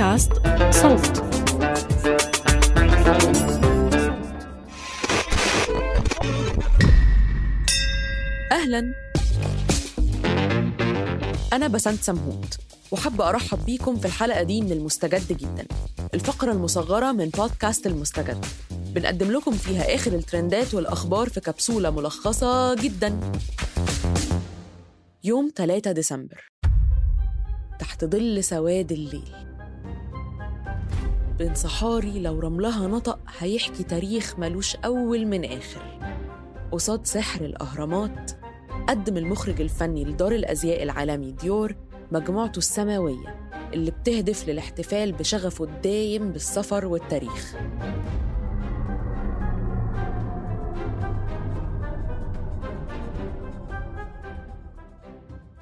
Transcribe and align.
بودكاست 0.00 0.32
صوت. 0.70 1.18
أهلا. 8.52 8.94
أنا 11.52 11.68
بسنت 11.68 12.02
سمهوت 12.02 12.58
وحابة 12.90 13.28
أرحب 13.28 13.64
بيكم 13.64 13.96
في 13.96 14.06
الحلقة 14.06 14.42
دي 14.42 14.60
من 14.60 14.72
المستجد 14.72 15.32
جدا. 15.32 15.66
الفقرة 16.14 16.52
المصغرة 16.52 17.12
من 17.12 17.28
بودكاست 17.28 17.86
المستجد. 17.86 18.46
بنقدم 18.70 19.30
لكم 19.30 19.52
فيها 19.52 19.94
آخر 19.94 20.12
الترندات 20.12 20.74
والأخبار 20.74 21.28
في 21.28 21.40
كبسولة 21.40 21.90
ملخصة 21.90 22.74
جدا. 22.74 23.20
يوم 25.24 25.50
3 25.56 25.92
ديسمبر. 25.92 26.50
تحت 27.78 28.04
ظل 28.04 28.44
سواد 28.44 28.92
الليل. 28.92 29.49
بين 31.40 31.54
صحاري 31.54 32.18
لو 32.20 32.40
رملها 32.40 32.86
نطق 32.86 33.18
هيحكي 33.38 33.82
تاريخ 33.82 34.38
ملوش 34.38 34.76
أول 34.76 35.26
من 35.26 35.44
آخر. 35.44 35.82
قصاد 36.72 37.06
سحر 37.06 37.44
الأهرامات 37.44 38.30
قدم 38.88 39.16
المخرج 39.16 39.60
الفني 39.60 40.04
لدار 40.04 40.32
الأزياء 40.32 40.82
العالمي 40.82 41.32
ديور 41.32 41.76
مجموعته 42.12 42.58
السماوية 42.58 43.34
اللي 43.74 43.90
بتهدف 43.90 44.48
للاحتفال 44.48 45.12
بشغفه 45.12 45.64
الدايم 45.64 46.32
بالسفر 46.32 46.86
والتاريخ. 46.86 47.56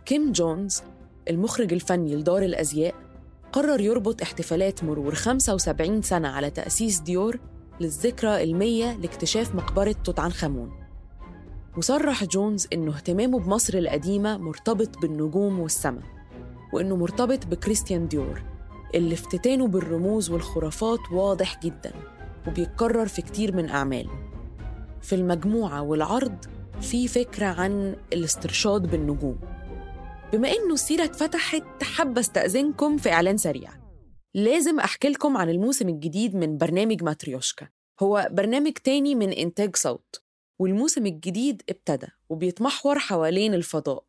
كيم 0.04 0.32
جونز 0.32 0.82
المخرج 1.30 1.72
الفني 1.72 2.16
لدار 2.16 2.42
الأزياء 2.42 2.94
قرر 3.52 3.80
يربط 3.80 4.22
احتفالات 4.22 4.84
مرور 4.84 5.14
75 5.14 6.02
سنة 6.02 6.28
على 6.28 6.50
تأسيس 6.50 7.00
ديور 7.00 7.40
للذكرى 7.80 8.42
المية 8.42 8.96
لاكتشاف 8.96 9.54
مقبرة 9.54 9.94
توت 10.04 10.20
عنخ 10.20 10.44
آمون. 10.44 10.72
وصرح 11.76 12.24
جونز 12.24 12.66
إنه 12.72 12.96
اهتمامه 12.96 13.38
بمصر 13.40 13.78
القديمة 13.78 14.38
مرتبط 14.38 14.98
بالنجوم 14.98 15.60
والسماء 15.60 16.02
وإنه 16.72 16.96
مرتبط 16.96 17.46
بكريستيان 17.46 18.08
ديور 18.08 18.42
اللي 18.94 19.14
افتتانه 19.14 19.66
بالرموز 19.68 20.30
والخرافات 20.30 21.12
واضح 21.12 21.60
جدا 21.62 21.92
وبيتكرر 22.48 23.06
في 23.06 23.22
كتير 23.22 23.56
من 23.56 23.68
أعماله. 23.68 24.10
في 25.02 25.14
المجموعة 25.14 25.82
والعرض 25.82 26.36
في 26.80 27.08
فكرة 27.08 27.46
عن 27.46 27.96
الاسترشاد 28.12 28.90
بالنجوم. 28.90 29.38
بما 30.32 30.48
إنه 30.48 30.74
السيرة 30.74 31.04
اتفتحت 31.04 31.82
حابة 31.82 32.20
أستأذنكم 32.20 32.96
في 32.96 33.12
إعلان 33.12 33.36
سريع. 33.36 33.70
لازم 34.34 34.80
أحكي 34.80 35.08
لكم 35.08 35.36
عن 35.36 35.48
الموسم 35.50 35.88
الجديد 35.88 36.36
من 36.36 36.58
برنامج 36.58 37.02
ماتريوشكا. 37.02 37.68
هو 38.00 38.28
برنامج 38.30 38.72
تاني 38.72 39.14
من 39.14 39.32
إنتاج 39.32 39.76
صوت. 39.76 40.22
والموسم 40.58 41.06
الجديد 41.06 41.62
ابتدى 41.68 42.06
وبيتمحور 42.28 42.98
حوالين 42.98 43.54
الفضاء. 43.54 44.04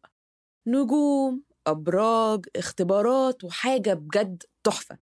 نجوم 0.68 1.44
أبراج 1.68 2.46
اختبارات 2.56 3.44
وحاجة 3.44 3.94
بجد 3.94 4.44
تحفة. 4.64 4.98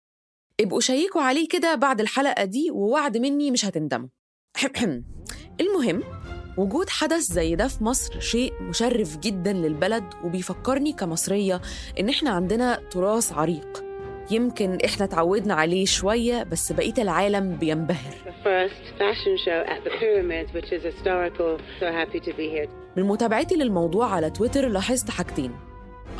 ابقوا 0.60 0.80
شيكوا 0.80 1.22
عليه 1.22 1.48
كده 1.48 1.74
بعد 1.74 2.00
الحلقة 2.00 2.44
دي 2.44 2.70
ووعد 2.70 3.16
مني 3.16 3.50
مش 3.50 3.64
هتندموا. 3.64 4.08
المهم 5.60 6.23
وجود 6.56 6.88
حدث 6.88 7.20
زي 7.20 7.54
ده 7.54 7.68
في 7.68 7.84
مصر 7.84 8.20
شيء 8.20 8.52
مشرف 8.60 9.18
جدا 9.18 9.52
للبلد 9.52 10.04
وبيفكرني 10.24 10.92
كمصرية 10.92 11.60
إن 12.00 12.08
إحنا 12.08 12.30
عندنا 12.30 12.80
تراث 12.90 13.32
عريق. 13.32 13.84
يمكن 14.30 14.78
إحنا 14.84 15.06
تعودنا 15.06 15.54
عليه 15.54 15.84
شوية 15.84 16.42
بس 16.42 16.72
بقية 16.72 16.94
العالم 16.98 17.56
بينبهر. 17.56 18.14
من 22.96 23.02
متابعتي 23.02 23.54
للموضوع 23.54 24.14
على 24.14 24.30
تويتر 24.30 24.68
لاحظت 24.68 25.10
حاجتين. 25.10 25.52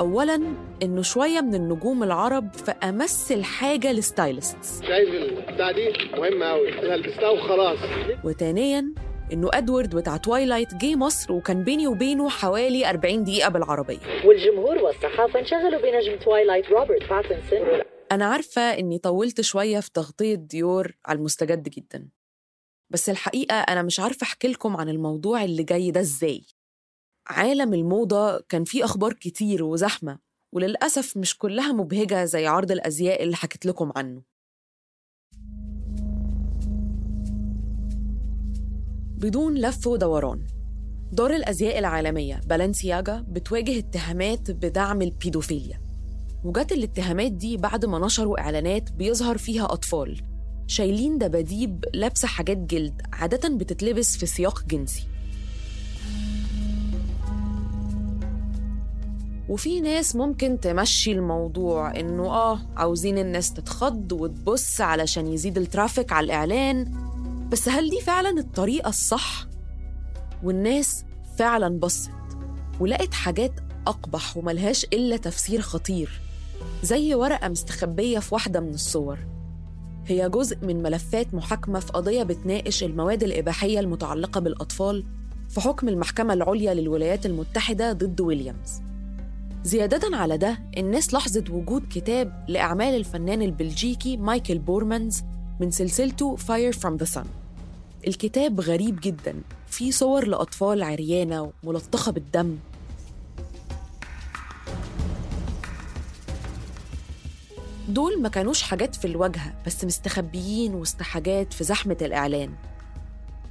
أولاً 0.01 0.41
إنه 0.83 1.03
شوية 1.03 1.41
من 1.41 1.55
النجوم 1.55 2.03
العرب 2.03 2.53
في 2.55 2.71
أمس 2.71 3.33
الحاجة 3.33 3.93
للستايلستس 3.93 4.83
شايف 4.83 5.09
البتاع 5.09 5.71
دي؟ 5.71 5.93
مهمة 6.19 6.47
أوي. 6.47 6.79
أنا 6.79 6.97
لبستها 6.97 7.31
وخلاص. 7.31 7.79
وتانياً 8.25 8.93
إنه 9.33 9.51
أدوارد 9.55 9.97
بتاع 9.97 10.17
توايلايت 10.17 10.75
جه 10.75 10.97
مصر 10.97 11.33
وكان 11.33 11.65
بيني 11.65 11.87
وبينه 11.87 12.29
حوالي 12.29 12.91
40 12.91 13.25
دقيقة 13.25 13.49
بالعربية. 13.49 13.99
والجمهور 14.25 14.79
والصحافة 14.79 15.41
انشغلوا 15.41 15.81
بنجم 15.81 16.19
توايلايت 16.25 16.67
روبرت 16.67 17.09
باتنسون 17.11 17.83
أنا 18.13 18.25
عارفة 18.25 18.63
إني 18.63 18.99
طولت 18.99 19.41
شوية 19.41 19.81
في 19.81 19.91
تغطية 19.93 20.35
ديور 20.35 20.97
على 21.07 21.19
المستجد 21.19 21.69
جدا. 21.69 22.09
بس 22.91 23.11
الحقيقة 23.11 23.55
أنا 23.61 23.83
مش 23.83 24.01
عارفة 24.01 24.25
أحكي 24.25 24.49
لكم 24.49 24.77
عن 24.77 24.89
الموضوع 24.89 25.45
اللي 25.45 25.63
جاي 25.63 25.91
ده 25.91 26.01
إزاي. 26.01 26.43
عالم 27.27 27.75
الموضة 27.75 28.41
كان 28.41 28.65
فيه 28.65 28.85
أخبار 28.85 29.13
كتير 29.13 29.65
وزحمة 29.65 30.19
وللأسف 30.53 31.17
مش 31.17 31.39
كلها 31.39 31.73
مبهجة 31.73 32.25
زي 32.25 32.47
عرض 32.47 32.71
الأزياء 32.73 33.23
اللي 33.23 33.37
حكيت 33.37 33.67
لكم 33.67 33.93
عنه. 33.97 34.23
بدون 39.17 39.55
لف 39.55 39.87
ودوران. 39.87 40.47
دار 41.13 41.31
الأزياء 41.31 41.79
العالمية 41.79 42.41
بالانسياجا 42.47 43.25
بتواجه 43.29 43.79
اتهامات 43.79 44.51
بدعم 44.51 45.03
البيدوفيليا. 45.03 45.81
وجت 46.45 46.73
الاتهامات 46.73 47.33
دي 47.33 47.57
بعد 47.57 47.85
ما 47.85 47.99
نشروا 47.99 48.41
إعلانات 48.41 48.93
بيظهر 48.93 49.39
فيها 49.39 49.65
أطفال 49.65 50.23
شايلين 50.67 51.19
دباديب 51.19 51.85
لابسة 51.95 52.29
حاجات 52.29 52.57
جلد 52.57 53.03
عادة 53.13 53.49
بتتلبس 53.49 54.17
في 54.17 54.27
سياق 54.27 54.65
جنسي. 54.65 55.07
وفي 59.49 59.81
ناس 59.81 60.17
ممكن 60.17 60.61
تمشي 60.61 61.13
الموضوع 61.13 62.01
إنه 62.01 62.27
آه 62.27 62.59
عاوزين 62.77 63.19
الناس 63.19 63.53
تتخض 63.53 64.13
وتبص 64.13 64.81
علشان 64.81 65.27
يزيد 65.27 65.59
ال 65.59 65.65
traffic 65.66 66.13
على 66.13 66.25
الإعلان. 66.25 67.04
بس 67.51 67.69
هل 67.69 67.91
دي 67.91 68.01
فعلا 68.01 68.31
الطريقة 68.39 68.89
الصح؟ 68.89 69.47
والناس 70.43 71.05
فعلا 71.39 71.79
بصت 71.79 72.11
ولقت 72.81 73.15
حاجات 73.15 73.53
أقبح 73.87 74.37
وملهاش 74.37 74.85
إلا 74.85 75.17
تفسير 75.17 75.61
خطير 75.61 76.21
زي 76.83 77.15
ورقة 77.15 77.49
مستخبية 77.49 78.19
في 78.19 78.35
واحدة 78.35 78.61
من 78.61 78.75
الصور 78.75 79.19
هي 80.07 80.29
جزء 80.29 80.57
من 80.67 80.83
ملفات 80.83 81.35
محاكمة 81.35 81.81
في 81.81 81.93
قضية 81.93 82.23
بتناقش 82.23 82.85
المواد 82.85 83.23
الإباحية 83.23 83.81
المتعلقة 83.81 84.41
بالأطفال 84.41 85.05
في 85.49 85.61
حكم 85.61 85.89
المحكمة 85.89 86.35
العليا 86.35 86.75
للولايات 86.75 87.27
المتحدة 87.27 87.93
ضد 87.93 88.21
ويليامز 88.21 88.83
زيادة 89.65 90.17
على 90.17 90.39
ده 90.39 90.59
الناس 90.77 91.13
لاحظت 91.15 91.51
وجود 91.51 91.83
كتاب 91.91 92.45
لأعمال 92.49 92.95
الفنان 92.95 93.43
البلجيكي 93.43 94.17
مايكل 94.17 94.59
بورمانز 94.59 95.23
من 95.61 95.71
سلسلته 95.71 96.37
Fire 96.37 96.75
from 96.75 97.05
the 97.05 97.07
Sun. 97.15 97.27
الكتاب 98.07 98.61
غريب 98.61 98.99
جدا. 99.03 99.43
فيه 99.67 99.91
صور 99.91 100.27
لأطفال 100.27 100.83
عريانة 100.83 101.53
وملطخة 101.65 102.13
بالدم. 102.13 102.57
دول 107.89 108.23
ما 108.23 108.29
كانوش 108.29 108.63
حاجات 108.63 108.95
في 108.95 109.05
الواجهة 109.05 109.55
بس 109.67 109.85
مستخبيين 109.85 110.75
وسط 110.75 111.03
حاجات 111.03 111.53
في 111.53 111.65
زحمة 111.65 111.97
الإعلان. 112.03 112.51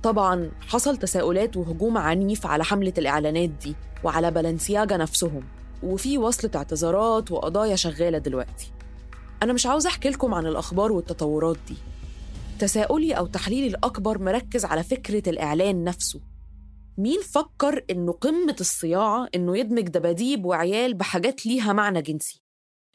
طبعا 0.04 0.52
حصل 0.62 0.98
تساؤلات 0.98 1.58
وهجوم 1.58 1.98
عنيف 1.98 2.46
على 2.46 2.64
حملة 2.64 2.94
الإعلانات 2.98 3.50
دي 3.50 3.76
وعلى 4.04 4.32
بالنسياجا 4.32 4.98
نفسهم. 4.98 5.44
وفي 5.84 6.18
وصلة 6.18 6.52
اعتذارات 6.56 7.32
وقضايا 7.32 7.76
شغالة 7.76 8.18
دلوقتي. 8.18 8.72
أنا 9.44 9.54
مش 9.54 9.66
عاوز 9.66 9.86
أحكي 9.86 10.10
لكم 10.10 10.34
عن 10.34 10.48
الأخبار 10.48 10.92
والتطورات 10.92 11.58
دي 11.68 11.76
تساؤلي 12.60 13.14
أو 13.14 13.26
تحليلي 13.26 13.68
الأكبر 13.68 14.20
مركز 14.20 14.66
على 14.66 14.84
فكرة 14.84 15.30
الإعلان 15.30 15.84
نفسه 15.84 16.22
مين 16.98 17.22
فكر 17.22 17.86
إنه 17.90 18.12
قمة 18.12 18.56
الصياعة 18.60 19.30
إنه 19.36 19.58
يدمج 19.58 19.88
دباديب 19.88 20.46
وعيال 20.46 20.94
بحاجات 20.94 21.46
ليها 21.46 21.74
معنى 21.74 22.02
جنسي 22.02 22.42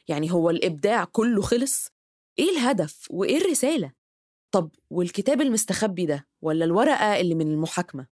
يعني 0.07 0.31
هو 0.31 0.49
الإبداع 0.49 1.03
كله 1.03 1.41
خلص؟ 1.41 1.87
إيه 2.39 2.49
الهدف 2.49 3.07
وإيه 3.09 3.37
الرسالة؟ 3.37 3.91
طب 4.51 4.69
والكتاب 4.89 5.41
المستخبي 5.41 6.05
ده 6.05 6.27
ولا 6.41 6.65
الورقة 6.65 7.19
اللي 7.19 7.35
من 7.35 7.51
المحاكمة؟ 7.51 8.07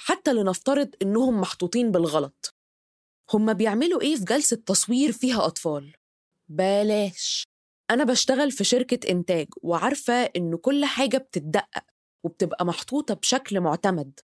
حتى 0.00 0.32
لنفترض 0.32 0.94
إنهم 1.02 1.40
محطوطين 1.40 1.90
بالغلط 1.90 2.54
هم 3.34 3.52
بيعملوا 3.52 4.00
إيه 4.00 4.16
في 4.16 4.24
جلسة 4.24 4.56
تصوير 4.66 5.12
فيها 5.12 5.46
أطفال؟ 5.46 5.94
بلاش 6.48 7.49
أنا 7.90 8.04
بشتغل 8.04 8.50
في 8.50 8.64
شركة 8.64 9.10
إنتاج 9.10 9.46
وعارفة 9.62 10.14
إن 10.14 10.56
كل 10.56 10.84
حاجة 10.84 11.18
بتتدقق 11.18 11.84
وبتبقى 12.24 12.64
محطوطة 12.64 13.14
بشكل 13.14 13.60
معتمد 13.60 14.20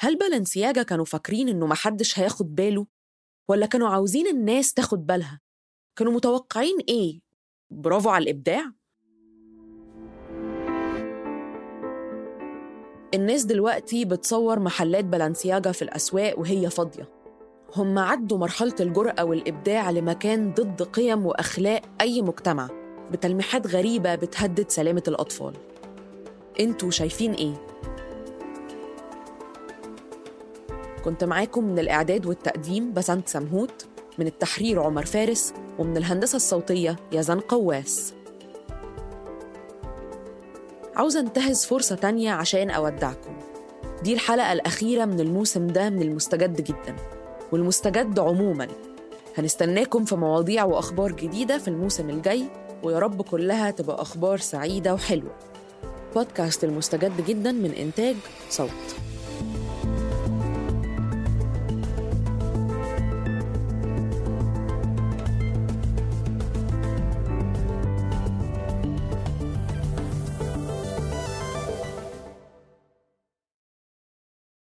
هل 0.00 0.18
بلنسياجا 0.18 0.82
كانوا 0.82 1.04
فاكرين 1.04 1.48
إنه 1.48 1.66
محدش 1.66 2.18
هياخد 2.18 2.54
باله؟ 2.54 2.86
ولا 3.48 3.66
كانوا 3.66 3.88
عاوزين 3.88 4.26
الناس 4.26 4.74
تاخد 4.74 5.06
بالها؟ 5.06 5.40
كانوا 5.98 6.12
متوقعين 6.12 6.78
إيه؟ 6.88 7.20
برافو 7.70 8.08
على 8.10 8.22
الإبداع؟ 8.22 8.72
الناس 13.14 13.44
دلوقتي 13.44 14.04
بتصور 14.04 14.58
محلات 14.58 15.04
بلانسياجا 15.04 15.72
في 15.72 15.82
الأسواق 15.82 16.38
وهي 16.38 16.70
فاضية 16.70 17.10
هم 17.76 17.98
عدوا 17.98 18.38
مرحلة 18.38 18.74
الجرأة 18.80 19.24
والإبداع 19.24 19.90
لمكان 19.90 20.54
ضد 20.54 20.82
قيم 20.82 21.26
وأخلاق 21.26 21.82
أي 22.00 22.22
مجتمع 22.22 22.81
بتلميحات 23.12 23.66
غريبة 23.66 24.14
بتهدد 24.14 24.70
سلامة 24.70 25.02
الأطفال. 25.08 25.52
أنتوا 26.60 26.90
شايفين 26.90 27.32
إيه؟ 27.32 27.54
كنت 31.04 31.24
معاكم 31.24 31.64
من 31.64 31.78
الإعداد 31.78 32.26
والتقديم 32.26 32.92
بسنت 32.92 33.28
سمهوت 33.28 33.86
من 34.18 34.26
التحرير 34.26 34.82
عمر 34.82 35.04
فارس 35.04 35.54
ومن 35.78 35.96
الهندسة 35.96 36.36
الصوتية 36.36 36.96
يزن 37.12 37.40
قواس. 37.40 38.14
عاوزة 40.96 41.20
انتهز 41.20 41.64
فرصة 41.64 41.94
تانية 41.96 42.32
عشان 42.32 42.70
أودعكم. 42.70 43.36
دي 44.02 44.14
الحلقة 44.14 44.52
الأخيرة 44.52 45.04
من 45.04 45.20
الموسم 45.20 45.66
ده 45.66 45.90
من 45.90 46.02
المستجد 46.02 46.60
جدا. 46.64 46.96
والمستجد 47.52 48.18
عموما. 48.18 48.68
هنستناكم 49.38 50.04
في 50.04 50.16
مواضيع 50.16 50.64
وأخبار 50.64 51.12
جديدة 51.12 51.58
في 51.58 51.68
الموسم 51.68 52.10
الجاي. 52.10 52.44
ويا 52.82 52.98
رب 52.98 53.22
كلها 53.22 53.70
تبقى 53.70 54.02
أخبار 54.02 54.38
سعيدة 54.38 54.94
وحلوة. 54.94 55.34
بودكاست 56.14 56.64
المستجد 56.64 57.26
جدا 57.26 57.52
من 57.52 57.70
إنتاج 57.70 58.16
صوت. 58.50 58.68